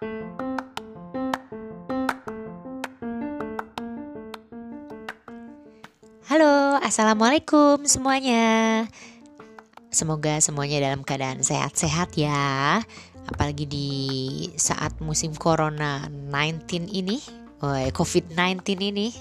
[0.00, 0.16] Halo,
[6.80, 8.88] assalamualaikum semuanya.
[9.92, 12.80] Semoga semuanya dalam keadaan sehat-sehat ya.
[13.28, 13.92] Apalagi di
[14.56, 17.20] saat musim corona 19 ini,
[17.92, 19.12] COVID-19 ini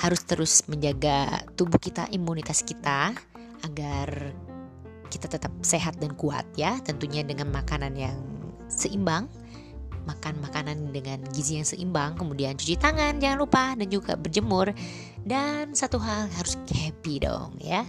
[0.00, 3.12] harus terus menjaga tubuh kita, imunitas kita
[3.60, 4.32] agar
[5.12, 6.80] kita tetap sehat dan kuat ya.
[6.80, 8.16] Tentunya dengan makanan yang
[8.72, 9.28] seimbang
[10.08, 14.72] makan makanan dengan gizi yang seimbang, kemudian cuci tangan jangan lupa dan juga berjemur.
[15.28, 17.84] Dan satu hal harus happy dong ya.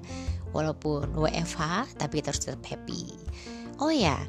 [0.52, 3.16] Walaupun WFH tapi kita harus tetap happy.
[3.80, 4.20] Oh ya,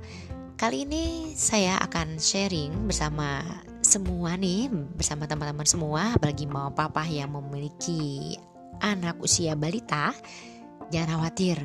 [0.54, 3.42] kali ini saya akan sharing bersama
[3.82, 8.38] semua nih, bersama teman-teman semua, apalagi mau papa yang memiliki
[8.78, 10.14] anak usia balita,
[10.94, 11.58] jangan khawatir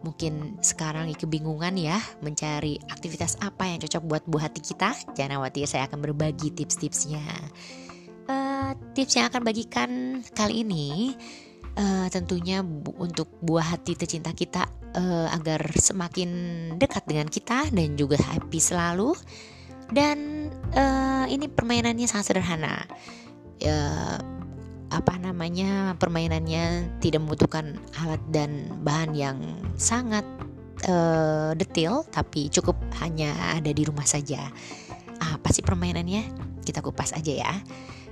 [0.00, 4.96] mungkin sekarang kebingungan ya mencari aktivitas apa yang cocok buat buah hati kita.
[5.16, 7.24] Jangan khawatir saya akan berbagi tips-tipsnya.
[8.30, 9.90] Uh, tips yang akan bagikan
[10.32, 11.18] kali ini
[11.76, 16.30] uh, tentunya bu untuk buah hati tercinta kita uh, agar semakin
[16.78, 19.12] dekat dengan kita dan juga happy selalu.
[19.90, 22.86] Dan uh, ini permainannya sangat sederhana.
[23.60, 24.39] Uh,
[24.90, 29.38] apa namanya permainannya tidak membutuhkan alat dan bahan yang
[29.78, 30.26] sangat
[30.90, 34.50] uh, detail tapi cukup hanya ada di rumah saja.
[35.20, 36.26] Apa sih permainannya?
[36.66, 37.52] Kita kupas aja ya.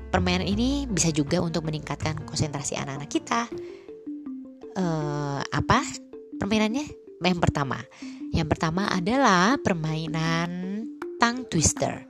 [0.09, 3.51] Permainan ini bisa juga untuk meningkatkan konsentrasi anak-anak kita.
[4.79, 5.83] Uh, apa
[6.39, 6.87] permainannya?
[7.19, 7.83] Yang pertama,
[8.31, 10.87] yang pertama adalah permainan
[11.19, 12.07] tongue twister.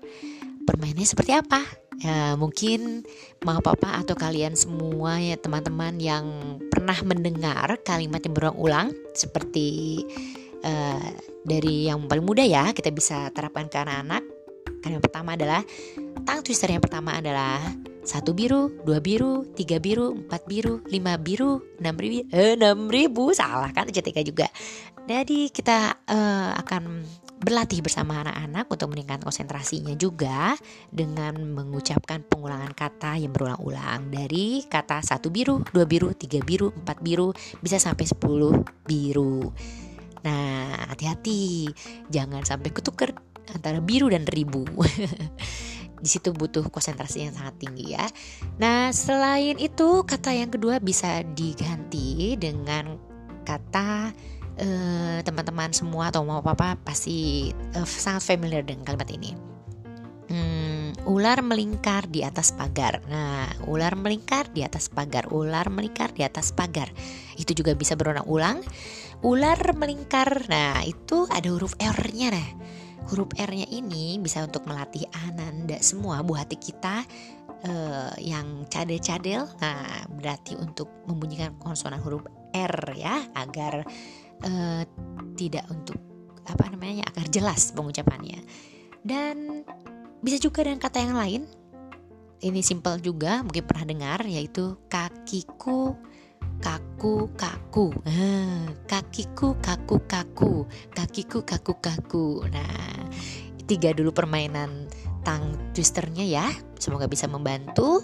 [0.68, 1.87] Permainannya seperti apa?
[1.98, 3.02] Ya mungkin
[3.42, 6.26] mau papa atau kalian semua ya teman-teman yang
[6.70, 9.98] pernah mendengar kalimat yang berulang-ulang seperti
[10.62, 11.10] uh,
[11.42, 14.22] dari yang paling muda ya kita bisa terapkan ke anak-anak
[14.78, 15.66] kan yang pertama adalah
[16.22, 17.58] tang twister yang pertama adalah
[18.08, 23.36] satu biru, dua biru, tiga biru, empat biru, lima biru, enam ribu, eh, enam ribu
[23.36, 24.48] salah kan CTK juga.
[25.04, 27.04] Jadi kita uh, akan
[27.38, 30.58] berlatih bersama anak-anak untuk meningkatkan konsentrasinya juga
[30.90, 36.98] dengan mengucapkan pengulangan kata yang berulang-ulang dari kata satu biru, dua biru, tiga biru, empat
[37.00, 37.30] biru,
[37.62, 39.54] bisa sampai sepuluh biru.
[40.26, 41.70] Nah, hati-hati,
[42.10, 43.14] jangan sampai ketuker
[43.54, 44.66] antara biru dan ribu.
[46.02, 48.06] Di situ butuh konsentrasi yang sangat tinggi ya.
[48.62, 52.98] Nah, selain itu kata yang kedua bisa diganti dengan
[53.42, 54.14] kata
[54.58, 57.46] Eh, teman-teman semua atau mau apa pasti
[57.78, 59.30] uh, sangat familiar dengan kalimat ini.
[60.28, 62.98] Hmm, ular melingkar di atas pagar.
[63.06, 65.30] Nah, ular melingkar di atas pagar.
[65.30, 66.90] Ular melingkar di atas pagar.
[67.38, 68.58] Itu juga bisa berulang-ulang.
[69.22, 70.50] Ular melingkar.
[70.50, 72.50] Nah, itu ada huruf R-nya nah.
[73.14, 77.06] Huruf R-nya ini bisa untuk melatih ananda semua buah hati kita
[77.62, 79.46] uh, yang cadel-cadel.
[79.62, 83.86] Nah, berarti untuk membunyikan konsonan huruf R ya agar
[84.44, 84.82] uh,
[85.38, 85.98] tidak untuk
[86.48, 88.40] apa namanya agar jelas pengucapannya.
[89.04, 89.62] Dan
[90.24, 91.42] bisa juga dengan kata yang lain
[92.38, 95.94] ini simple juga mungkin pernah dengar yaitu kakiku
[96.58, 97.94] kaku kaku.
[98.06, 102.26] Ah, kakiku kaku kaku kakiku kaku kaku.
[102.50, 103.10] Nah
[103.66, 104.88] tiga dulu permainan
[105.26, 106.46] tang twisternya ya
[106.78, 108.02] semoga bisa membantu.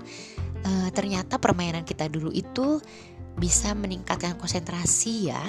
[0.64, 2.80] Uh, ternyata permainan kita dulu itu
[3.36, 5.44] bisa meningkatkan konsentrasi ya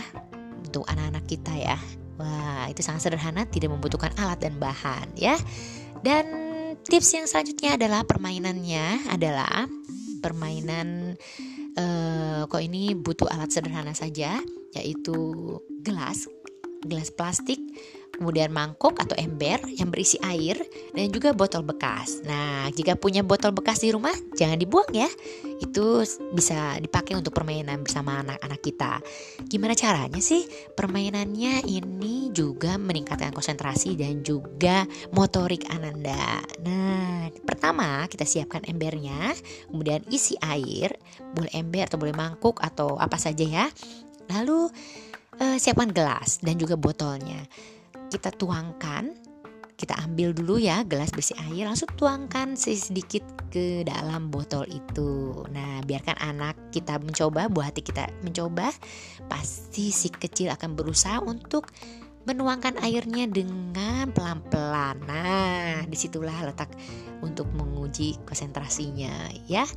[0.65, 1.77] untuk anak-anak kita ya.
[2.15, 5.35] Wah, itu sangat sederhana, tidak membutuhkan alat dan bahan ya.
[5.99, 6.25] Dan
[6.87, 9.67] tips yang selanjutnya adalah permainannya adalah
[10.23, 11.19] permainan
[11.75, 14.39] uh, kok ini butuh alat sederhana saja,
[14.73, 15.15] yaitu
[15.83, 16.25] gelas,
[16.85, 17.59] gelas plastik
[18.17, 20.57] kemudian mangkuk atau ember yang berisi air,
[20.95, 22.23] dan juga botol bekas.
[22.23, 25.07] Nah, jika punya botol bekas di rumah, jangan dibuang ya.
[25.59, 26.03] Itu
[26.33, 28.93] bisa dipakai untuk permainan bersama anak-anak kita.
[29.45, 30.47] Gimana caranya sih?
[30.73, 36.41] Permainannya ini juga meningkatkan konsentrasi dan juga motorik Ananda.
[36.63, 39.35] Nah, pertama kita siapkan embernya,
[39.69, 40.95] kemudian isi air,
[41.35, 43.65] boleh ember atau boleh mangkuk atau apa saja ya.
[44.31, 44.71] Lalu
[45.39, 47.45] uh, siapkan gelas dan juga botolnya
[48.09, 49.13] kita tuangkan.
[49.75, 51.67] Kita ambil dulu ya gelas berisi air.
[51.67, 55.43] Langsung tuangkan sedikit ke dalam botol itu.
[55.51, 58.71] Nah biarkan anak kita mencoba buah hati kita mencoba
[59.27, 61.71] pasti si kecil akan berusaha untuk
[62.23, 65.03] menuangkan airnya dengan pelan-pelan.
[65.03, 66.71] Nah di situlah letak
[67.19, 69.67] untuk menguji konsentrasinya ya.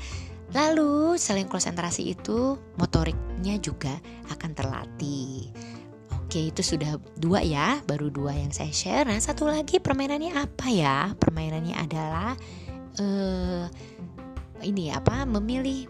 [0.56, 3.92] Lalu selain konsentrasi itu motoriknya juga
[4.32, 5.52] akan terlatih
[6.28, 9.08] Oke, itu sudah dua ya, baru dua yang saya share.
[9.08, 11.16] Nah, satu lagi permainannya apa ya?
[11.16, 12.36] Permainannya adalah
[13.00, 13.64] uh,
[14.60, 15.24] ini apa?
[15.24, 15.88] Memilih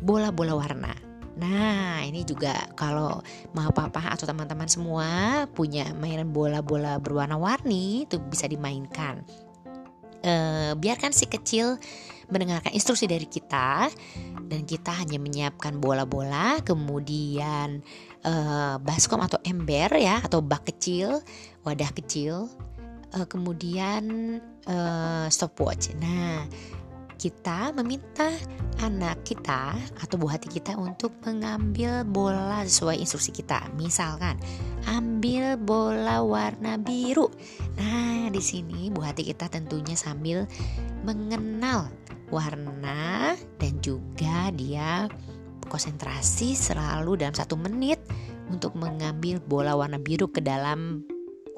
[0.00, 0.96] bola-bola warna.
[1.36, 3.20] Nah, ini juga kalau
[3.52, 9.28] mau papa atau teman-teman semua punya mainan bola-bola berwarna-warni itu bisa dimainkan.
[10.24, 11.76] Uh, biarkan si kecil
[12.30, 13.90] mendengarkan instruksi dari kita
[14.46, 17.82] dan kita hanya menyiapkan bola-bola, kemudian
[18.22, 21.22] uh, baskom atau ember ya atau bak kecil,
[21.66, 22.50] wadah kecil,
[23.14, 25.94] uh, kemudian uh, stopwatch.
[25.98, 26.46] Nah,
[27.16, 28.28] kita meminta
[28.84, 33.72] anak kita atau buah hati kita untuk mengambil bola sesuai instruksi kita.
[33.74, 34.36] Misalkan,
[34.84, 37.32] ambil bola warna biru.
[37.80, 40.44] Nah, di sini buah hati kita tentunya sambil
[41.02, 41.88] mengenal
[42.30, 45.06] warna dan juga dia
[45.66, 47.98] konsentrasi selalu dalam satu menit
[48.50, 51.02] untuk mengambil bola warna biru ke dalam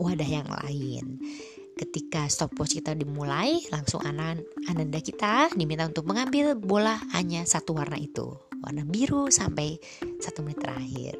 [0.01, 1.21] wadah yang lain.
[1.79, 7.95] Ketika stopwatch kita dimulai, langsung anak ananda kita diminta untuk mengambil bola hanya satu warna
[7.95, 8.35] itu,
[8.67, 9.79] warna biru sampai
[10.19, 11.15] satu menit terakhir.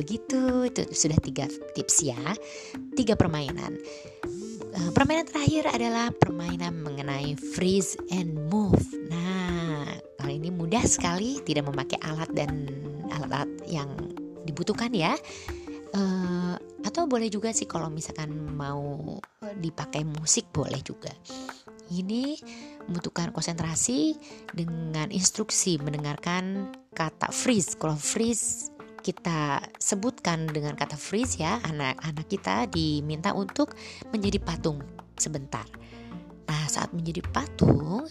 [0.00, 1.44] Begitu, itu sudah tiga
[1.76, 2.16] tips ya,
[2.96, 3.76] tiga permainan.
[4.70, 8.78] Eh, permainan terakhir adalah permainan mengenai freeze and move.
[9.10, 12.70] Nah, kali ini mudah sekali, tidak memakai alat dan
[13.10, 13.90] alat-alat yang
[14.46, 15.18] dibutuhkan ya.
[15.90, 16.54] Uh,
[16.86, 19.18] atau boleh juga sih kalau misalkan mau
[19.58, 21.10] dipakai musik boleh juga.
[21.90, 22.38] Ini
[22.86, 24.14] membutuhkan konsentrasi
[24.54, 27.74] dengan instruksi mendengarkan kata freeze.
[27.74, 28.69] Kalau freeze
[29.00, 31.58] kita sebutkan dengan kata freeze ya.
[31.64, 33.74] Anak-anak kita diminta untuk
[34.12, 34.80] menjadi patung
[35.16, 35.64] sebentar.
[36.46, 38.06] Nah saat menjadi patung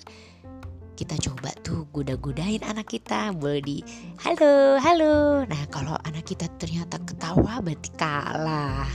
[1.00, 3.32] kita coba tuh goda-godain anak kita.
[3.32, 3.78] Boleh di
[4.26, 5.48] halo halo.
[5.48, 8.90] Nah kalau anak kita ternyata ketawa berarti kalah.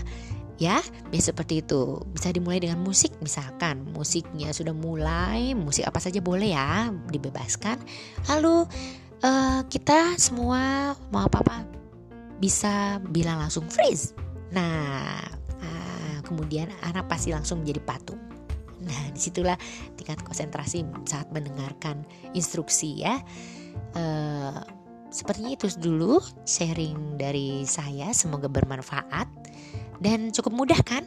[0.61, 2.05] Ya biasa seperti itu.
[2.13, 3.89] Bisa dimulai dengan musik misalkan.
[3.97, 7.81] Musiknya sudah mulai musik apa saja boleh ya dibebaskan.
[8.29, 8.69] Lalu
[9.25, 11.84] uh, kita semua mau apa apa
[12.39, 14.15] bisa bilang langsung freeze.
[14.55, 15.23] Nah,
[15.63, 18.21] ah, kemudian anak pasti langsung menjadi patung.
[18.85, 19.57] Nah, di situlah
[19.97, 22.05] tingkat konsentrasi saat mendengarkan
[22.37, 23.17] instruksi ya.
[23.97, 24.61] Uh,
[25.09, 28.13] sepertinya itu dulu sharing dari saya.
[28.13, 29.27] Semoga bermanfaat
[30.05, 31.07] dan cukup mudah kan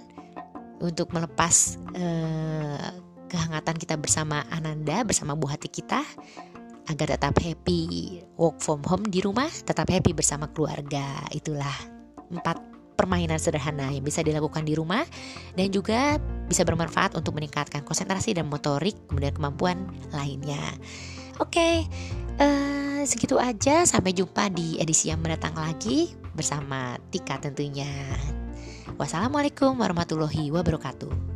[0.81, 2.89] untuk melepas uh,
[3.27, 6.01] kehangatan kita bersama Ananda, bersama bu hati kita
[6.88, 11.04] agar tetap happy work from home di rumah, tetap happy bersama keluarga.
[11.31, 11.75] Itulah
[12.31, 12.60] empat
[12.98, 15.06] permainan sederhana yang bisa dilakukan di rumah
[15.54, 16.18] dan juga
[16.50, 20.60] bisa bermanfaat untuk meningkatkan konsentrasi dan motorik kemudian kemampuan lainnya.
[21.38, 21.75] Oke, okay,
[22.42, 23.86] uh, eh, segitu aja.
[23.86, 27.90] Sampai jumpa di edisi yang mendatang lagi bersama Tika tentunya.
[28.98, 31.26] Wassalamualaikum warahmatullahi wabarakatuh.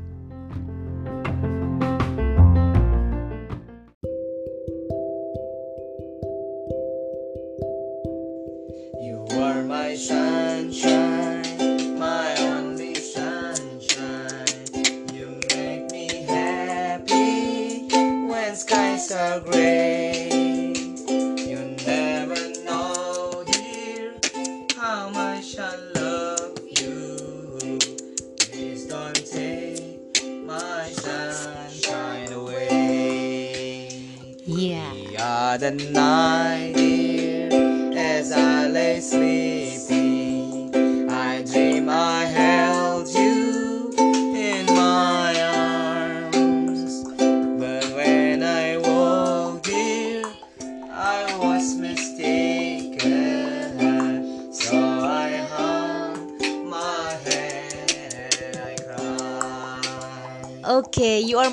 [19.39, 19.90] great.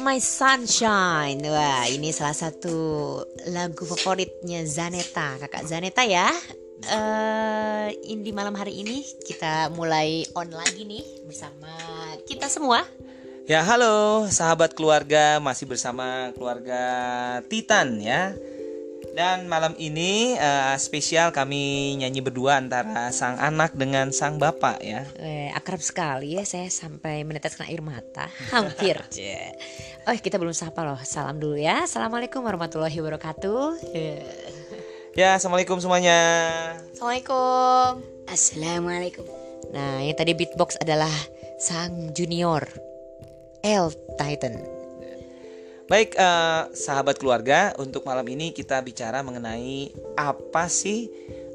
[0.08, 1.36] My sunshine.
[1.44, 2.72] Wah, ini salah satu
[3.52, 6.32] lagu favoritnya Zaneta, kakak Zaneta ya.
[6.88, 11.68] Uh, di malam hari ini kita mulai on lagi nih bersama
[12.24, 12.88] kita semua.
[13.44, 16.80] Ya halo sahabat keluarga masih bersama keluarga
[17.52, 18.32] Titan ya.
[19.18, 25.02] Dan malam ini uh, spesial kami nyanyi berdua antara sang anak dengan sang bapak ya.
[25.18, 28.30] Eh, akrab sekali ya saya sampai meneteskan air mata.
[28.54, 28.94] Hampir.
[30.06, 31.02] oh kita belum sapa loh.
[31.02, 31.82] Salam dulu ya.
[31.82, 33.90] Assalamualaikum warahmatullahi wabarakatuh.
[35.18, 36.14] Ya assalamualaikum semuanya.
[36.94, 37.98] Assalamualaikum.
[38.30, 39.26] Assalamualaikum.
[39.74, 41.10] Nah yang tadi beatbox adalah
[41.58, 42.62] sang junior
[43.66, 44.77] L Titan.
[45.88, 49.88] Baik, uh, sahabat keluarga, untuk malam ini kita bicara mengenai
[50.20, 51.08] apa sih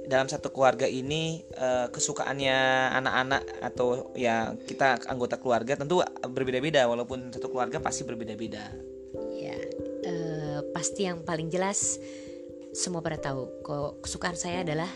[0.10, 2.58] dalam satu keluarga ini uh, kesukaannya
[2.98, 8.74] anak-anak atau ya kita anggota keluarga tentu berbeda-beda walaupun satu keluarga pasti berbeda-beda.
[9.38, 9.54] Ya,
[10.10, 12.02] uh, pasti yang paling jelas
[12.74, 14.90] semua pada tahu kok kesukaan saya adalah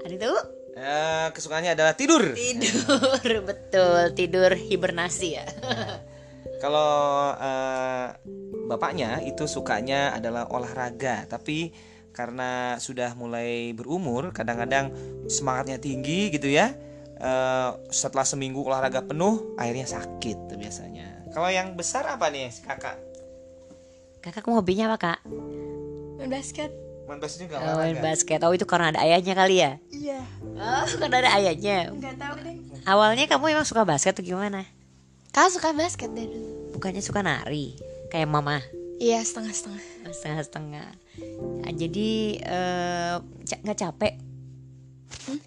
[0.00, 0.36] ada tahu?
[0.80, 2.32] Uh, kesukaannya adalah tidur.
[2.32, 5.44] Tidur, betul tidur hibernasi ya.
[6.64, 6.96] Kalau
[7.36, 8.08] uh,
[8.72, 11.76] bapaknya itu sukanya adalah olahraga, tapi
[12.16, 14.88] karena sudah mulai berumur kadang-kadang
[15.28, 16.72] semangatnya tinggi gitu ya
[17.20, 21.28] uh, setelah seminggu olahraga penuh akhirnya sakit tuh biasanya.
[21.36, 22.96] Kalau yang besar apa nih kakak?
[24.24, 25.20] Kakak hobinya apa kak?
[26.16, 26.72] Main basket.
[27.04, 28.40] Main basket juga oh, main basket.
[28.40, 29.76] Oh itu karena ada ayahnya kali ya?
[29.92, 30.20] Iya.
[30.56, 31.92] Oh karena ada ayahnya?
[31.92, 32.56] Nggak tahu deh
[32.88, 34.64] awalnya kamu emang suka basket atau gimana?
[35.28, 37.78] Kau suka basket deh dulu bukannya suka nari
[38.10, 38.58] kayak mama?
[38.98, 40.10] Iya setengah-setengah.
[40.10, 40.88] Setengah-setengah.
[41.62, 42.10] Nah, jadi
[43.62, 44.14] nggak uh, capek?
[45.30, 45.40] Hmm?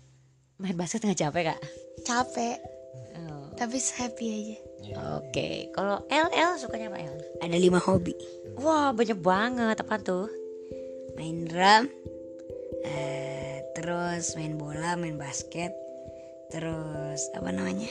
[0.57, 1.59] main basket nggak capek kak?
[2.07, 2.57] Capek.
[3.17, 3.49] Oh.
[3.57, 4.57] tapi happy aja.
[4.87, 5.55] Oke okay.
[5.73, 7.17] kalau L L sukanya apa L?
[7.41, 8.13] Ada lima hobi.
[8.61, 9.77] Wah banyak banget.
[9.81, 10.29] Apa tuh?
[11.17, 11.89] Main drum
[12.85, 15.73] uh, terus main bola main basket
[16.53, 17.89] terus apa namanya?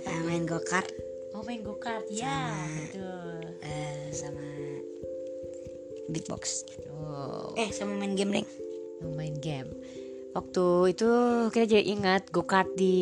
[0.00, 0.88] Apa uh, main go kart
[1.34, 4.46] oh main go kart ya betul uh, sama
[6.08, 6.64] beatbox.
[6.92, 7.56] Oh.
[7.56, 8.48] Eh sama main game deng.
[9.16, 9.70] Main game.
[10.34, 11.10] Waktu itu
[11.54, 12.94] kita jadi ingat go kart di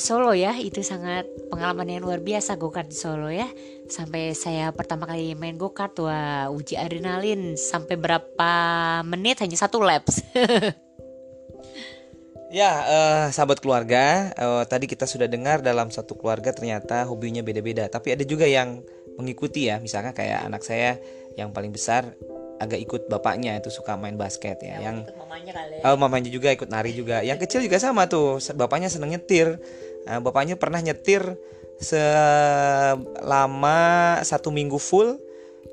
[0.00, 3.44] Solo ya itu sangat pengalaman yang luar biasa go kart di Solo ya
[3.84, 8.52] sampai saya pertama kali main go kart wah uji adrenalin sampai berapa
[9.04, 10.24] menit hanya satu laps
[12.52, 17.88] Ya, uh, sahabat keluarga, uh, tadi kita sudah dengar dalam satu keluarga ternyata hobinya beda-beda.
[17.88, 18.84] Tapi ada juga yang
[19.18, 21.00] mengikuti ya, misalnya kayak anak saya
[21.34, 22.14] yang paling besar
[22.62, 25.82] agak ikut bapaknya itu suka main basket ya, ya yang mamanya, kali.
[25.82, 27.26] oh mamanya juga ikut nari juga.
[27.26, 28.38] Yang kecil juga sama tuh.
[28.54, 29.58] Bapaknya seneng nyetir.
[30.06, 31.34] Nah, bapaknya pernah nyetir
[31.82, 33.78] selama
[34.22, 35.18] satu minggu full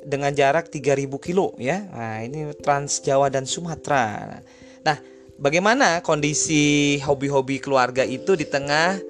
[0.02, 1.86] dengan jarak 3000 kilo ya.
[1.94, 4.42] Nah ini Trans Jawa dan Sumatera.
[4.82, 4.98] Nah
[5.42, 9.02] bagaimana kondisi hobi-hobi keluarga itu di tengah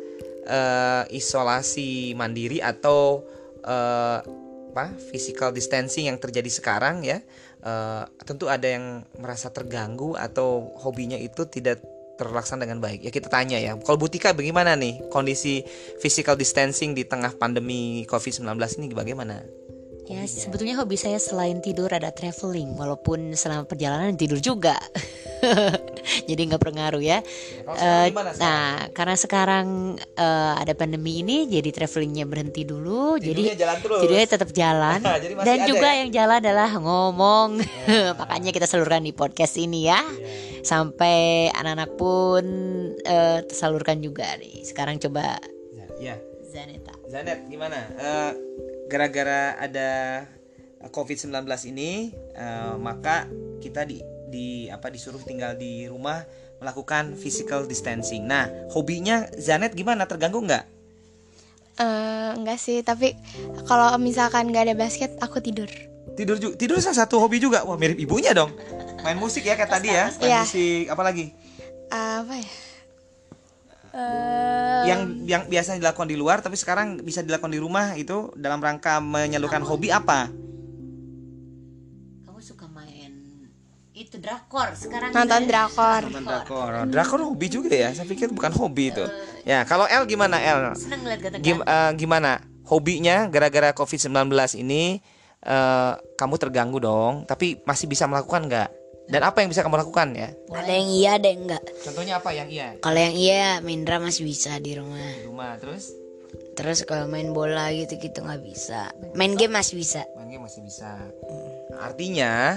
[0.48, 3.28] uh, isolasi mandiri atau
[3.68, 4.24] uh,
[4.72, 7.20] apa physical distancing yang terjadi sekarang ya?
[7.62, 11.84] Uh, tentu ada yang merasa terganggu atau hobinya itu tidak
[12.16, 13.04] terlaksana dengan baik.
[13.04, 13.76] Ya kita tanya ya.
[13.84, 15.62] Kalau Butika bagaimana nih kondisi
[16.00, 18.48] physical distancing di tengah pandemi COVID-19
[18.80, 18.88] ini?
[18.96, 19.44] Bagaimana
[20.10, 24.76] Ya sebetulnya hobi saya selain tidur ada traveling walaupun selama perjalanan tidur juga.
[26.30, 27.20] jadi nggak berpengaruh ya.
[27.22, 33.18] ya uh, nah karena sekarang uh, ada pandemi ini jadi travelingnya berhenti dulu.
[33.18, 34.00] Jadi jalan terus.
[34.04, 35.00] tidurnya tetap jalan.
[35.48, 35.98] Dan juga ya?
[36.04, 37.50] yang jalan adalah ngomong.
[37.62, 38.14] Ya.
[38.20, 40.02] Makanya kita salurkan di podcast ini ya.
[40.02, 40.62] ya.
[40.62, 42.44] Sampai anak-anak pun
[43.04, 44.64] uh, tersalurkan juga nih.
[44.64, 45.40] Sekarang coba.
[46.02, 46.18] Ya.
[46.52, 46.92] Zaneta.
[47.08, 47.80] Zanet gimana?
[47.96, 48.32] Uh,
[48.92, 49.90] gara-gara ada
[50.92, 53.24] COVID-19 ini uh, maka
[53.64, 56.24] kita di di apa disuruh tinggal di rumah
[56.64, 58.24] melakukan physical distancing.
[58.24, 60.08] Nah, hobinya Zanet gimana?
[60.08, 60.66] Terganggu nggak?
[61.82, 63.18] Uh, enggak sih, tapi
[63.68, 65.68] kalau misalkan nggak ada basket, aku tidur.
[66.14, 66.54] Tidur juga.
[66.56, 67.66] Tidur salah satu hobi juga.
[67.66, 68.54] Wah, mirip ibunya dong.
[69.02, 70.14] Main musik ya kayak tadi ya.
[70.22, 70.44] Main yeah.
[70.46, 71.26] musik apa lagi?
[71.90, 72.50] Uh, apa ya?
[73.92, 78.64] Uh, yang yang biasa dilakukan di luar tapi sekarang bisa dilakukan di rumah itu dalam
[78.64, 80.32] rangka menyalurkan hobi apa?
[82.24, 83.31] Kamu suka main
[83.92, 86.02] itu drakor sekarang nonton drakor.
[86.08, 86.72] Nonton drakor.
[86.88, 87.90] Drakor hobi juga ya.
[87.92, 89.04] Saya pikir bukan hobi itu.
[89.04, 89.12] Uh,
[89.44, 90.72] ya, kalau L gimana L?
[90.80, 92.40] Seneng lihat Gim, uh, gimana?
[92.72, 94.32] Hobinya gara-gara Covid-19
[94.64, 95.04] ini
[95.44, 98.70] uh, kamu terganggu dong, tapi masih bisa melakukan nggak?
[99.12, 100.32] Dan apa yang bisa kamu lakukan ya?
[100.56, 101.64] Ada yang iya, ada yang enggak.
[101.84, 102.80] Contohnya apa yang iya?
[102.80, 105.04] Kalau yang iya, main drum masih bisa di rumah.
[105.20, 105.92] Di rumah, terus?
[106.56, 108.88] Terus kalau main bola gitu gitu nggak bisa.
[109.20, 110.08] Main game masih bisa.
[110.16, 110.96] Main game masih bisa.
[110.96, 111.84] Hmm.
[111.84, 112.56] Artinya,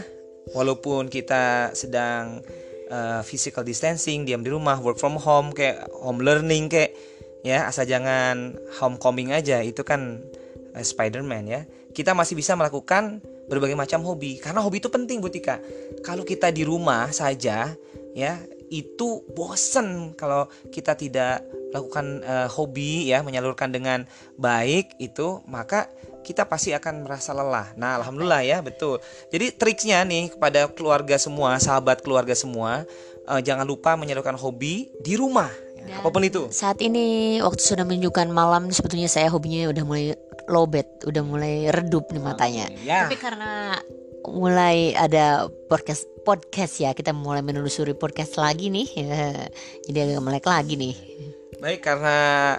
[0.52, 2.44] walaupun kita sedang
[2.92, 6.92] uh, physical distancing, diam di rumah, work from home, kayak home learning, kayak
[7.40, 10.20] ya asal jangan homecoming aja, itu kan
[10.76, 11.62] uh, Spider-Man ya.
[11.94, 15.60] Kita masih bisa melakukan berbagai macam hobi karena hobi itu penting Butika
[16.00, 17.76] kalau kita di rumah saja
[18.16, 18.32] ya
[18.72, 24.08] itu bosen kalau kita tidak lakukan uh, hobi ya menyalurkan dengan
[24.40, 25.90] baik itu maka
[26.24, 27.76] kita pasti akan merasa lelah.
[27.76, 28.98] Nah, alhamdulillah ya, betul.
[29.28, 32.88] Jadi triksnya nih kepada keluarga semua, sahabat keluarga semua,
[33.28, 35.52] uh, jangan lupa menyalurkan hobi di rumah.
[35.84, 36.48] Ya, apa pun itu.
[36.48, 40.16] Saat ini waktu sudah menunjukkan malam sebetulnya saya hobinya udah mulai
[40.48, 42.66] lowbat, udah mulai redup nih matanya.
[42.72, 43.04] Okay, ya.
[43.04, 43.76] Tapi karena
[44.24, 46.96] mulai ada podcast podcast ya.
[46.96, 48.88] Kita mulai menelusuri podcast lagi nih.
[49.86, 50.96] Jadi agak melek lagi nih.
[51.64, 52.16] Baik, karena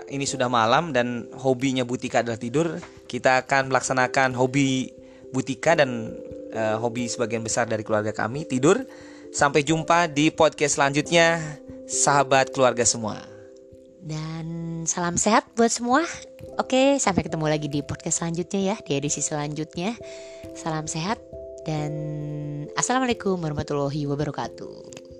[0.09, 2.81] ini sudah malam dan hobinya Butika adalah tidur,
[3.15, 4.91] kita akan melaksanakan hobi
[5.31, 6.15] Butika dan
[6.55, 8.83] uh, hobi sebagian besar dari keluarga kami tidur.
[9.35, 11.39] Sampai jumpa di podcast selanjutnya,
[11.87, 13.19] sahabat keluarga semua.
[13.99, 16.07] Dan salam sehat buat semua.
[16.55, 19.97] Oke, sampai ketemu lagi di podcast selanjutnya ya, di edisi selanjutnya.
[20.55, 21.19] Salam sehat
[21.67, 21.91] dan
[22.79, 25.14] assalamualaikum warahmatullahi wabarakatuh.